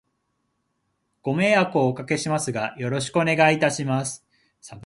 [1.21, 4.25] ご迷惑をお掛けしますが、よろしくお願いいたします。